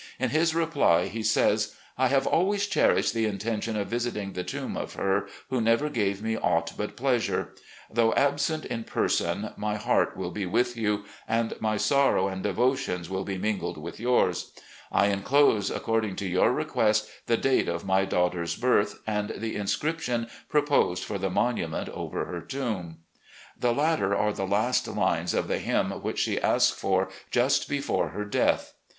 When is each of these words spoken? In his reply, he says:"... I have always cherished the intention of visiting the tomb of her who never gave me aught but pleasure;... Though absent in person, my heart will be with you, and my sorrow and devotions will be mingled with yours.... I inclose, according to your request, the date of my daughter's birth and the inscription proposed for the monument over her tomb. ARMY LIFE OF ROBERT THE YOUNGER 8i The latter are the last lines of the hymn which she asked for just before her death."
In 0.17 0.31
his 0.31 0.55
reply, 0.55 1.05
he 1.09 1.21
says:"... 1.21 1.75
I 1.99 2.07
have 2.07 2.25
always 2.25 2.65
cherished 2.65 3.13
the 3.13 3.27
intention 3.27 3.77
of 3.77 3.89
visiting 3.89 4.33
the 4.33 4.43
tomb 4.43 4.75
of 4.75 4.95
her 4.95 5.27
who 5.51 5.61
never 5.61 5.89
gave 5.91 6.23
me 6.23 6.35
aught 6.35 6.73
but 6.75 6.95
pleasure;... 6.95 7.53
Though 7.87 8.11
absent 8.15 8.65
in 8.65 8.83
person, 8.83 9.51
my 9.57 9.75
heart 9.75 10.17
will 10.17 10.31
be 10.31 10.47
with 10.47 10.75
you, 10.75 11.05
and 11.27 11.53
my 11.61 11.77
sorrow 11.77 12.27
and 12.29 12.41
devotions 12.41 13.11
will 13.11 13.23
be 13.23 13.37
mingled 13.37 13.77
with 13.77 13.99
yours.... 13.99 14.51
I 14.91 15.05
inclose, 15.09 15.69
according 15.69 16.15
to 16.15 16.27
your 16.27 16.51
request, 16.51 17.07
the 17.27 17.37
date 17.37 17.67
of 17.69 17.85
my 17.85 18.03
daughter's 18.03 18.55
birth 18.55 18.99
and 19.05 19.29
the 19.37 19.55
inscription 19.55 20.29
proposed 20.49 21.03
for 21.03 21.19
the 21.19 21.29
monument 21.29 21.89
over 21.89 22.25
her 22.25 22.41
tomb. 22.41 22.71
ARMY 22.71 22.87
LIFE 22.87 23.03
OF 23.03 23.19
ROBERT 23.19 23.55
THE 23.59 23.67
YOUNGER 23.67 23.75
8i 23.75 23.75
The 23.75 23.81
latter 24.07 24.15
are 24.15 24.33
the 24.33 24.47
last 24.47 24.87
lines 24.87 25.33
of 25.35 25.47
the 25.47 25.59
hymn 25.59 25.91
which 26.01 26.17
she 26.17 26.41
asked 26.41 26.73
for 26.73 27.09
just 27.29 27.69
before 27.69 28.07
her 28.09 28.25
death." 28.25 28.73